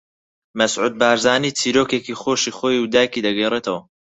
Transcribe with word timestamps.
مەسعود 0.57 0.93
بارزانی 1.01 1.55
چیرۆکێکی 1.59 2.19
خۆشی 2.21 2.55
خۆی 2.57 2.77
و 2.83 2.89
دایکی 2.93 3.23
دەگێڕیتەوە 3.27 3.79